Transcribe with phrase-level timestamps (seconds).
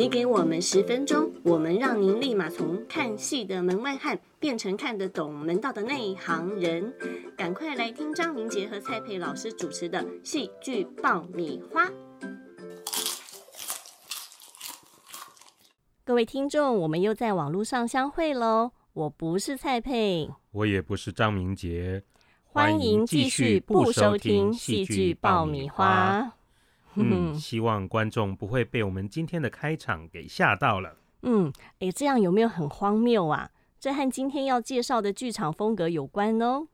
[0.00, 6.90] 你给我们十分钟，我们让您立马从看戏的门外汉变成看得懂门道的内行人。
[7.36, 11.86] 赶快来听张明杰和蔡佩老师主持的戏剧爆米花。
[16.02, 18.70] 各位听众，我们又在网络上相会喽！
[18.94, 22.02] 我不是蔡佩，我也不是张明杰，
[22.46, 26.32] 欢迎继续不收听戏剧爆米花。
[26.94, 30.96] 嗯，希望观众不会被我们今天的开场给吓到了。
[31.22, 33.50] 嗯，哎，这样有没有很荒谬啊？
[33.78, 36.66] 这和今天要介绍的剧场风格有关哦。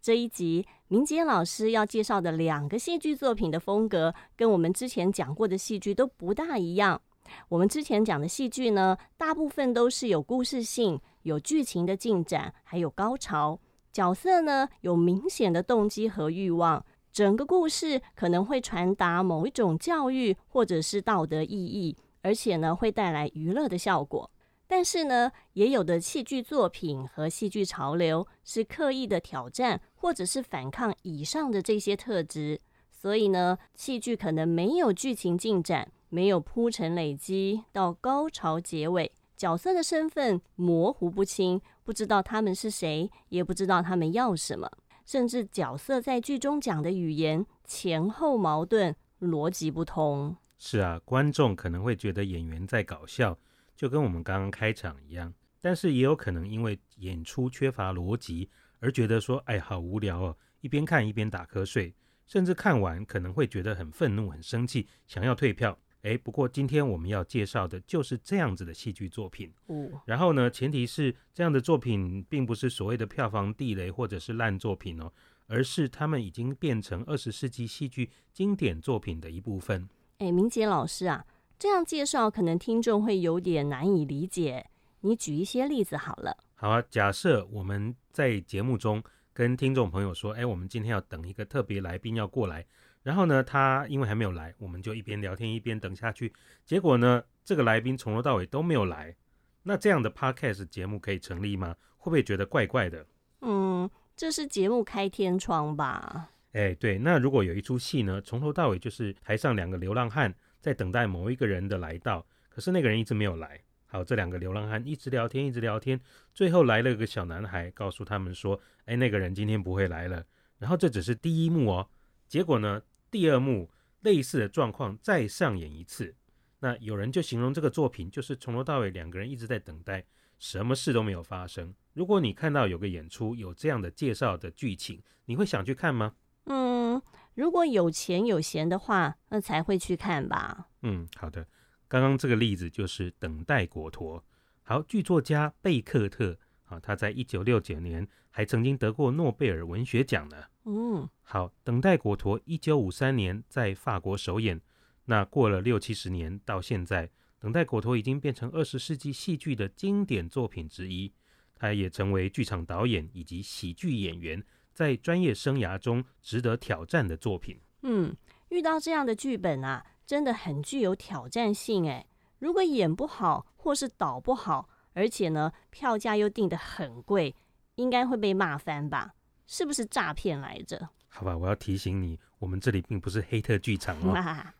[0.00, 7.00] 这一集明杰老师要介绍的两个戏剧作品的风格，跟我们之前讲过的戏剧都不大一样。
[7.48, 13.60] 我们之前讲的戏剧呢，大部分都是有故事性、有剧情的进展，还有高潮，
[13.92, 16.84] 角色呢有明显的动机和欲望。
[17.12, 24.30] 整个故事可能会传达某一种教育或者是道德意义，而且呢会带来娱乐的效果。
[24.68, 44.70] 但是呢，也有的戏剧作品和戏剧潮流是刻意的挑战或者是反抗以上的这些特质，所以呢，戏剧可能没有剧情进展，没有铺陈累积到高潮结尾，角色的身份模糊不清，不知道他们是谁，也不知道他们要什么。
[45.10, 50.36] 甚至角色在剧中讲的语言前后矛盾，逻辑不通。
[50.56, 53.36] 是啊，观众可能会觉得演员在搞笑，
[53.74, 55.34] 就跟我们刚刚开场一样。
[55.60, 61.92] 但是也有可能因为演出缺乏逻辑而觉得说：“哎，好无聊哦！”一边看一边打瞌睡，
[62.24, 65.76] 甚至看完可能会觉得很愤怒、很生气，想要退票。
[66.02, 69.52] 哎，不过今天我们要介绍的就是这样子的戏剧作品。
[69.66, 75.12] 哦，然后呢，前提是这样的作品并不是所谓的票房地雷或者是烂作品哦，
[75.46, 79.88] 而是他们已经变成二十世纪戏剧经典作品的一部分。
[80.18, 81.26] 哎，明杰老师啊，
[81.58, 84.70] 这样介绍可能听众会有点难以理解，
[85.00, 86.36] 你举一些例子好了。
[86.54, 92.64] 好啊，假设我们在节目中跟听众朋友说，哎，我们今天要等一个特别来宾要过来。
[93.02, 96.32] 然后呢，他因为还没有来，我们就一边聊天一边等下去。
[96.66, 99.16] 结果呢，这个来宾从头到尾都没有来。
[99.62, 101.76] 那这样的 podcast 节目可以成立吗？
[101.96, 103.06] 会不会觉得怪怪的？
[103.40, 106.30] 嗯，这是节目开天窗吧？
[106.52, 106.98] 哎，对。
[106.98, 113.60] 那如果有一出戏呢，从头到尾就是台上两个流浪汉在等待某一个人的来到，可是那个人一直没有来。
[113.86, 115.98] 好，这两个流浪汉一直聊天，一直聊天，
[116.34, 120.24] 最后来了个小男孩，告诉他们说：“哎，那个人今天不会来了。”
[120.58, 121.88] 然后这只是第一幕哦。
[122.28, 122.82] 结果呢？
[123.10, 126.14] 第二幕类似的状况再上演一次，
[126.60, 130.04] 那有人就形容这个作品就是从头到尾两个人一直在等待，
[130.38, 131.74] 什么事都没有发生。
[131.92, 136.14] 如果你看到有个演出有这样的介绍的剧情，你会想去看吗？
[136.44, 137.00] 嗯，
[137.34, 140.68] 如果有钱有闲的话，那才会去看吧。
[140.82, 141.46] 嗯，好的。
[141.88, 144.20] 刚刚这个例子就是《等待果陀》。
[144.62, 146.38] 好，剧作家贝克特
[146.70, 150.36] 啊，他在一九六九年还曾经得过诺贝尔文学奖呢。
[150.64, 154.60] 嗯，好，等待果陀，一九五三年在法国首演。
[155.04, 157.10] 那过了六七十年，到现在，
[157.40, 161.12] 等待果陀已经变成二十世纪戏剧的经典作品之一。
[161.56, 164.42] 他也成为剧场导演以及喜剧演员
[164.72, 167.60] 在专业生涯中值得挑战的作品。
[167.82, 168.16] 嗯，
[168.48, 172.06] 遇到这样的剧本啊，真的很具有挑战性诶。
[172.38, 177.34] 如果演不好或是导不好，而且呢票价又定得很贵，
[177.76, 179.14] 应该会被骂翻吧。
[179.46, 180.90] 是不是诈骗来着？
[181.08, 184.14] 好吧，我要提醒你，我们这里并不是黑特剧场哦。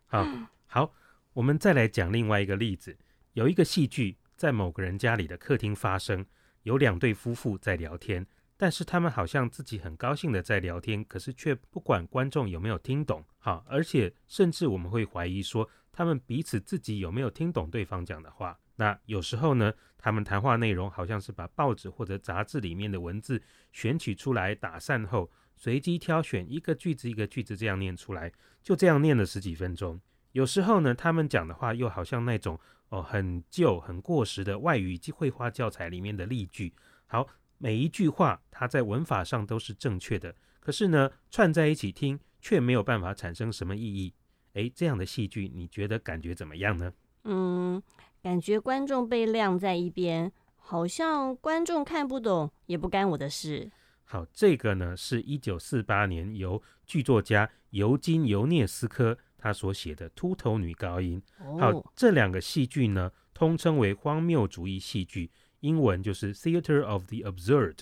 [0.07, 0.27] 好，
[0.67, 0.93] 好，
[1.33, 2.99] 我们再来讲另外一个例子。
[3.35, 6.27] 有一个戏剧在某个人家里的客厅发生，
[6.65, 8.27] 有两对夫妇在聊天，
[8.57, 13.25] 但是他们好像自己很高兴的在聊天，可是却不管观众有没有听懂。
[13.39, 18.59] 好，而且甚至我们会怀疑说，他们彼此自己有没有听懂对方讲的话。
[18.81, 23.43] 那有时候呢，他们谈话内容好像是把报纸或者杂志里面的文字
[23.73, 28.33] 选取出来，打散后随机挑选一个句子一个句子这样念出来，
[28.63, 30.01] 就这样念了十几分钟。
[30.33, 32.59] 有时候呢，他们讲的话又好像那种
[32.89, 36.73] 哦很旧很过时的外语及绘画教材里面的例句。
[37.07, 37.29] 好，
[37.59, 44.15] 每一句话它在文法上都是正确的，可是呢串在一起听却没有办法产生什么意义。
[44.55, 46.91] 诶，这样的戏剧你觉得感觉怎么样呢？
[47.25, 47.83] 嗯。
[48.23, 53.71] 感觉观众被晾在一边，好像观众看不懂，也不干我的事。
[54.05, 61.23] 好，这个呢是一九四八年由剧作家尤金·尤涅斯科他所写的《秃头女高音》。
[61.59, 65.31] 好，这两个戏剧呢通称为荒谬主义戏剧，
[65.61, 67.77] 英文就是 Theater of the Absurd。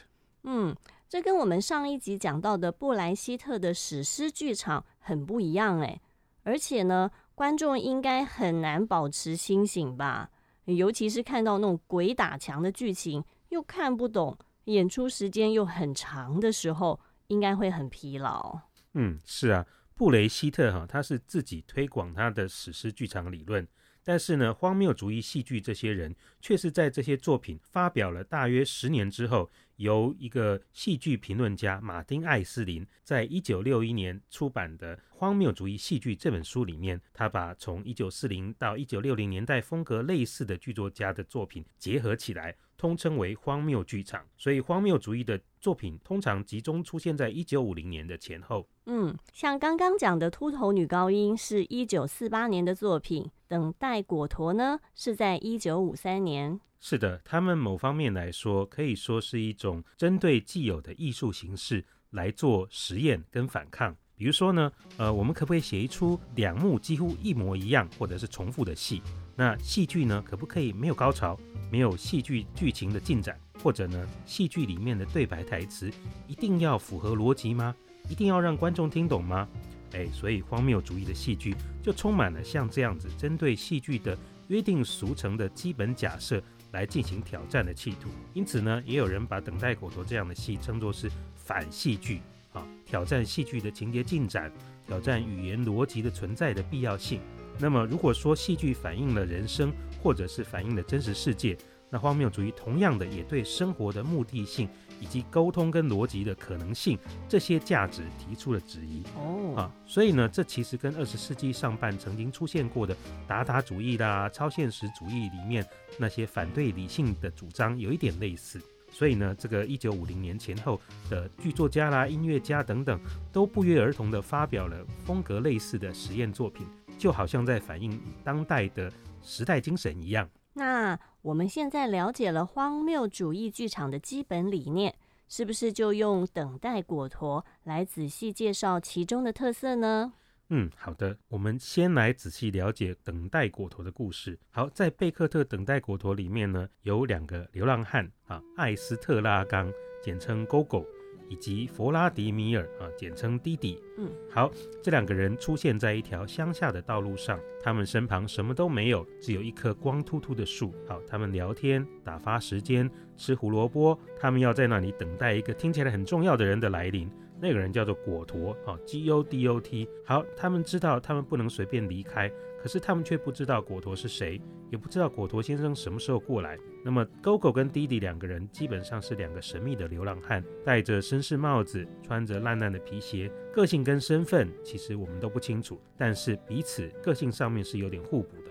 [0.44, 0.76] 嗯，
[1.08, 6.00] 这跟我们上一集讲到的布莱希特的史诗剧场很不一样哎，
[6.44, 7.10] 而且呢。
[7.38, 10.28] 观众应该很难保持清醒吧？
[10.64, 16.98] 尤其是看到那种鬼打墙的剧情，又看不懂，演出时间又很长的时候，
[17.28, 18.62] 应该会很疲劳。
[18.94, 19.64] 嗯，是啊，
[19.94, 23.64] 布雷希特哈，他是自己推广他的史诗剧场理论。
[24.08, 42.56] 但是呢，荒谬主义戏剧这些人却是在这些作品发表了大约十年之后，由一个戏剧评论家马丁·艾斯林在一九六一年出版的《荒谬主义戏剧》这本书里面，他把从一九四零到一九六零年代风格类似的剧作家的作品结合起来。
[42.78, 48.66] 通称为荒谬剧场，所以荒谬主义的作品通常集中出现在一九五零年的前后。
[48.86, 56.58] 嗯，像刚刚讲的《秃头女高音》是一九四八年的作品，《等待果陀》呢是在一九五三年。
[56.80, 63.96] 是的，他们某方面来说可以说是一种针对既有的艺术形式来做实验跟反抗。
[64.18, 69.00] 比如说呢，呃，我们可不可以写一出两幕几乎一模一样或者是重复的戏？
[69.36, 71.38] 那戏剧呢，可不可以没有高潮？
[71.70, 75.88] 没有戏剧剧情的进展，或者呢，戏剧里面的对白台词
[76.26, 77.72] 一定要符合逻辑吗？
[78.10, 79.48] 一定要让观众听懂吗？
[79.92, 84.18] 哎，所以荒谬主义的戏剧就充满了像这样子针对戏剧的
[84.48, 86.42] 约定俗成的基本假设
[86.72, 88.08] 来进行挑战的企图。
[88.34, 92.20] 因此呢，也有人把《等待果陀》这样的戏称作是反戏剧
[92.58, 94.52] 啊，挑战戏剧的情节进展，
[94.86, 97.20] 挑战语言逻辑的存在的必要性。
[97.58, 99.72] 那么，如果说戏剧反映了人生，
[100.02, 101.56] 或者是反映了真实世界，
[101.90, 104.68] 那荒谬主义同样的也对生活的目的性
[105.00, 109.02] 以及沟通跟逻辑的可能性这些价值提出了质疑。
[109.16, 112.96] 哦，啊，所以呢，这其实跟二十世纪上半曾经出现过的
[113.26, 115.66] 达达主义啦、超现实主义里面
[115.98, 118.60] 那些反对理性的主张有一点类似。
[118.90, 120.80] 所以呢，这个一九五零年前后
[121.10, 122.98] 的剧作家啦、音乐家等等，
[123.32, 126.66] 都不约而同的发表了风格类似的实验作品，
[126.98, 128.92] 就好像在反映当代的。
[129.20, 130.30] 时代精神一样。
[130.54, 134.94] 那我们现在了解了荒谬主义剧场的基本理念，
[135.28, 140.12] 是不是就用等待果陀来仔细介绍其中的特色呢？
[140.50, 144.38] 嗯，好的，我们先来仔细了解等待果陀的故事。
[144.50, 149.72] 好，在贝克特等待果陀里面呢，有两个流浪汉啊，艾斯特拉冈，
[150.02, 150.84] 简称 GoGo。
[151.30, 153.78] 以及弗拉迪米尔啊，简称弟弟。
[153.98, 154.50] 嗯，好，
[154.82, 160.72] 这两个人出现在一条乡下的道路上，他们身旁什么都没有，只有一棵光秃秃的树。
[160.86, 164.00] 好，他们聊天，打发时间，吃胡萝卜。
[164.18, 167.10] 他们要在那里等待一个听起来很重要的人的来临。
[167.40, 169.88] 那个人叫做果陀，啊，G O D O T。
[170.04, 172.30] 好，他们知道他们不能随便离开。
[172.60, 176.58] 可是他们却不知道果陀是谁，也不知道果陀先生什么时候过来。
[176.84, 188.50] 那么，GoGo 跟弟弟两个人基本上是两个神秘的流浪汉，戴着绅士帽子，穿着烂烂的皮鞋，个性跟身份其实我们都不清楚，但是彼此个性上面是有点互补的。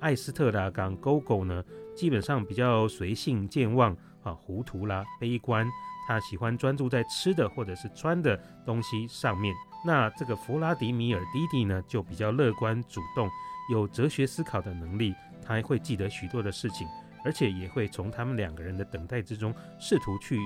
[0.00, 5.66] 艾斯特拉冈 GoGo 呢，基本上比较随性健忘，啊，糊涂啦，悲观，
[6.06, 9.54] 他喜欢专注在吃的或者是穿的东西上面。
[9.84, 13.28] 那这个弗拉迪米尔弟弟呢，就比较乐观主动。
[13.68, 15.12] 有哲学思考的能力，
[15.42, 16.86] 他还会记得许多的事情，
[17.24, 20.38] 而且也会从他们两个人的等待之中试图去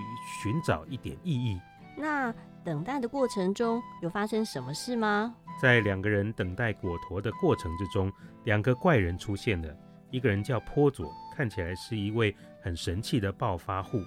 [0.43, 1.61] 寻找一点意义。
[1.99, 2.33] 那
[2.65, 5.35] 等待的过程中有发生什么事吗？
[5.61, 8.11] 在两个人等待果陀的过程之中，
[8.45, 9.77] 两个怪人出现了。
[10.11, 14.03] 一个人叫坡佐，看起来是一位很神气的暴发户，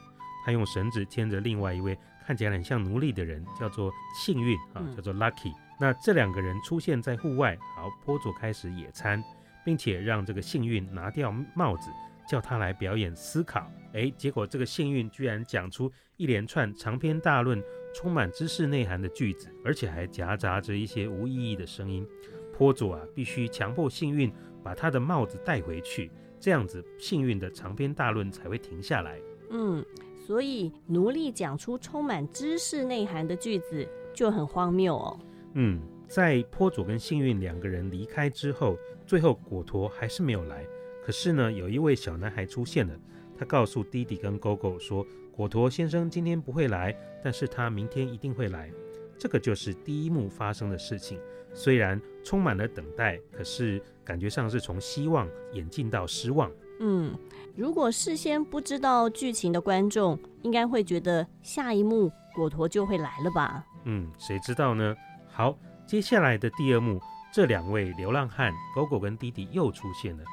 [0.46, 5.54] 他用绳子牵着另外一位看起来很像奴隶的人，叫做幸运啊，叫做 Lucky。
[5.80, 9.24] 那这两个人出现在户外，好，坡佐开始野餐，
[9.64, 11.90] 并且让这个幸运拿掉帽子，
[12.28, 13.72] 叫他来表演思考。
[13.94, 17.62] 哎，结果这个幸运居然讲出一连串长篇大论、
[17.94, 22.08] 充满知识内涵的句子，而且还夹杂着一些无意义的声音。
[22.52, 24.32] 坡佐啊，必须强迫幸运
[24.64, 29.20] 把他的帽子带回去，这样子幸运的长篇大论才会停下来。
[29.50, 29.84] 嗯，
[30.26, 35.20] 所以奴隶讲出充满知识内涵的句子就很荒谬哦。
[35.54, 40.66] 嗯，在坡佐跟幸运两个人离开之后，最后果陀还是没有来。
[41.04, 42.98] 可是呢，有一位小男孩出现了，
[43.38, 48.72] 他告诉弟弟跟狗狗说：“果陀先生今天不会来，但是他明天一定会来。”
[49.18, 51.20] 这个就是第一幕发生的事情。
[51.54, 56.52] 虽然充满了等待，可是感觉上是从希望演进到失望。
[56.80, 57.16] 嗯，
[57.56, 63.64] 如果事先不知道剧情的观众，应该会觉得下一幕果陀就会来了吧？
[63.86, 64.96] 嗯，谁知道呢？
[65.32, 67.00] 好，接下来的第二幕，
[67.32, 70.24] 这两位流浪汉狗狗跟弟弟又出现了。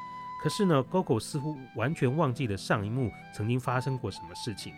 [0.42, 4.73] 可是呢，狗狗似乎完全忘记了上一幕曾经发生过什么事情。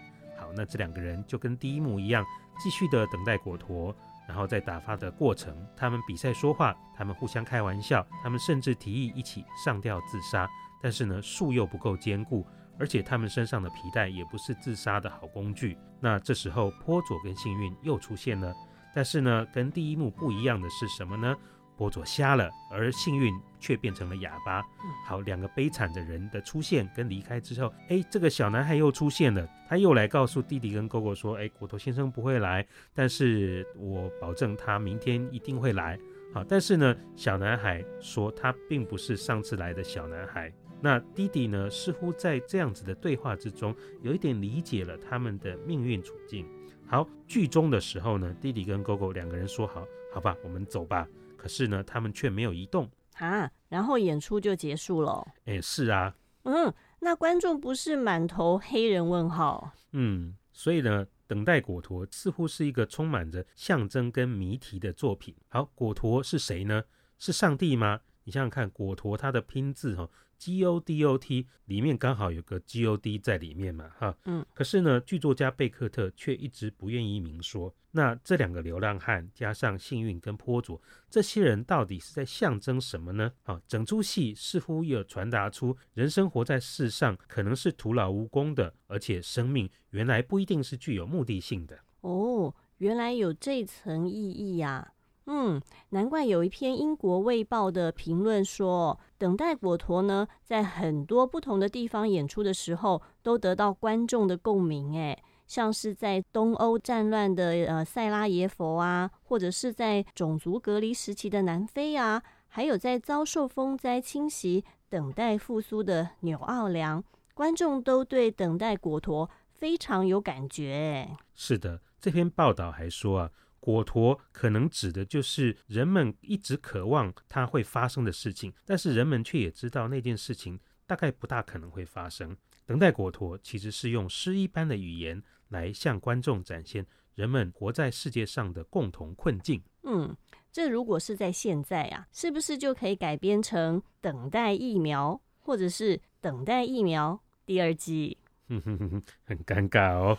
[0.57, 2.25] 那这两个人就跟第一幕一样，
[2.63, 3.95] 继续的等待果陀，
[4.29, 10.49] 然后在打发的过程，他们比赛说话，他们互相开玩笑，他们甚至提议一起上吊自杀。
[10.83, 12.45] 但是呢，树又不够坚固，
[12.79, 15.79] 而且他们身上的皮带也不是自杀的好工具。
[16.01, 18.53] 那这时候，坡佐跟幸运又出现了。
[18.95, 21.37] 但是呢，跟第一幕不一样的是什么呢？
[21.77, 24.63] 波佐瞎了，而幸运却变成了哑巴。
[25.07, 35.99] 好，两个悲惨的人的出现跟离开之后，哎，这个小男孩又出现了，他又来告诉弟弟跟哥哥说：“哎，骨头先生不会来，但是我保证他明天一定会来。”
[36.33, 40.53] 好，但是呢，小男孩说他并不是上次来的小男孩。
[40.81, 46.47] 那弟弟呢，似乎在这样子的对话之中，有一点理解了他们的命运处境。
[46.87, 51.07] 好，剧中的时候呢，弟弟跟狗狗两个人说好，好吧，我们走吧。
[51.43, 55.27] 可是呢，他们却没有移动啊，然后演出就结束了。
[55.47, 59.73] 哎，是啊，嗯，那观众不是满头黑人问号？
[59.91, 65.35] 嗯，所以呢，等待果陀似乎是一个充满着象征跟谜题的作品。
[65.49, 66.85] 好，果陀是谁呢？
[67.19, 68.03] 是上帝吗？
[68.23, 70.09] 你想想看，果陀它的拼字哈。
[70.43, 77.73] G O D O T 里面刚好有个 G O D 在里面嘛，哈，嗯，可是呢，剧作家贝克特却一直不愿意明说。
[77.93, 83.33] 那这两个流浪汉加上幸运跟坡佐，这些人到底是在象征什么呢？
[83.45, 91.79] 啊，整出戏似乎有传达出人生活在世上可能是徒劳无功的，而且生命原来不一定是具有目的性的。
[92.01, 94.92] 哦，原来有这层意义呀。
[95.27, 95.61] 嗯，
[95.91, 104.95] 难怪有一篇英国卫报的评论说，等待果陀呢，在很多不同的地方演出的时候，都得到观众的共鸣。
[104.95, 121.17] 诶，像是在东欧战乱的呃塞拉耶佛啊，或者是在种族隔离时期的南非啊，还有在遭受风灾侵袭、等待复苏的纽奥良，观众都对等待果陀非常有感觉。
[121.33, 123.31] 是的，这篇报道还说啊。
[123.63, 132.37] 果陀可能指的就是人们一直渴望它会发生的事情，但是人们却也知道那件事情大概不大可能会发生。
[132.67, 139.63] 等待果陀其实是用诗一般的语言来向观众展现人们活在世界上的共同困境。
[139.85, 140.17] 嗯，
[140.51, 147.13] 这如果是在现在啊，是不是就可以改编成《等待疫苗》或者是《等待疫苗》
[147.47, 148.19] 第二季？
[148.61, 150.19] 哼哼哼很尴尬哦。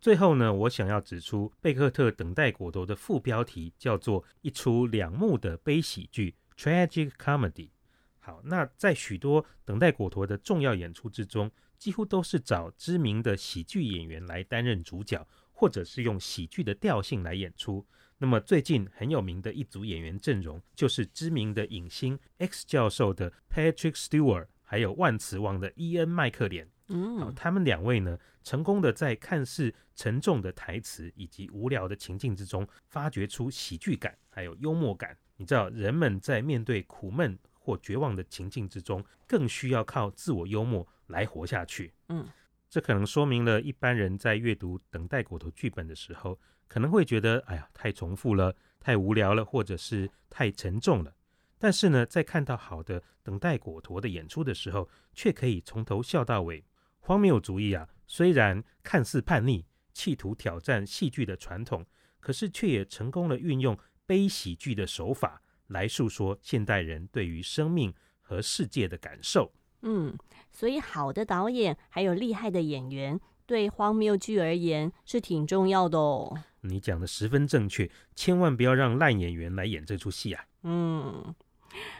[0.00, 7.70] 最后呢，我想要指出，贝克特等待果陀的副标题叫做一出两幕的悲喜剧 （tragic comedy）。
[8.18, 17.84] 好，那在许多等待果陀的重要演出之中，几乎都是找知名的喜剧演员来担任主角，或者是用喜剧的调性来演出。
[18.18, 26.68] 那么最近很有名的一组演员阵容，就是知名的影星 X 教授的 Patrick Stewart，还有万磁王的伊恩麦克连。
[26.92, 35.16] 嗯，他们两位呢，成功的在看似沉重的台词以及无聊的情境之中，发掘出喜剧感，还有幽默感。
[35.36, 41.92] 你知道，人们在面对苦闷或绝望的情境之中，更需要靠自我幽默来活下去。
[42.08, 42.26] 嗯，
[42.68, 51.14] 这可能说明了一般人在阅读《等待果陀》剧本的时候，可能会觉得，哎呀，太重复了，太无聊了，或者是太沉重了。
[51.58, 56.64] 但是呢，在看到好的《等待果陀》的演出的时候，却可以从头笑到尾。
[57.00, 61.84] 荒谬主义啊，虽然看似叛逆，企图挑战戏剧的传统，
[62.20, 63.76] 可是却也成功了运用
[64.06, 69.52] 悲喜剧的手法来诉说现代人对于生命和世界的感受。
[69.82, 70.16] 嗯，
[70.52, 76.38] 所以好的导演还有厉害的演员，对荒谬剧而言是挺重要的哦。
[76.60, 80.44] 你讲的十分正确，千万不要让烂演员来演这出戏啊。
[80.64, 81.34] 嗯，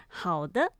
[0.08, 0.70] 好的，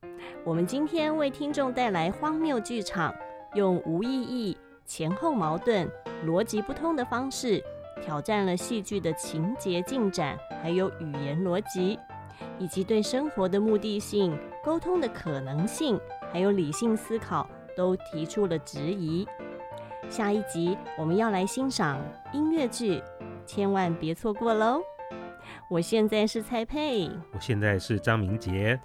[0.44, 3.14] 我们今天为听众带来荒谬剧场。
[3.54, 5.88] 用无意义、前后矛盾、
[6.24, 7.62] 逻辑不通的方式，
[8.02, 11.98] 挑战了戏剧的情节进展，还有语言逻辑，
[12.58, 15.98] 以及对生活的目的性、沟通的可能性，
[16.32, 19.26] 还有理性思考，都提出了质疑。
[20.08, 22.00] 下一集我们要来欣赏
[22.32, 23.02] 音乐剧，
[23.46, 24.80] 千万别错过喽！
[25.68, 28.78] 我现在是蔡佩，我现在是张明杰，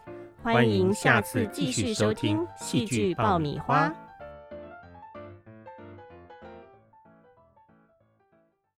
[0.43, 3.91] 欢迎下次继续收听戏剧爆米花。